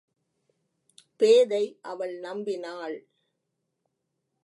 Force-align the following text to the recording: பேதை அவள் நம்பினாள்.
பேதை 1.15 1.79
அவள் 1.81 2.19
நம்பினாள். 2.19 2.97